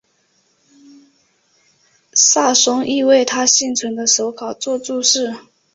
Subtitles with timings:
[2.13, 5.31] 萨松亦为他幸存的手稿作注释。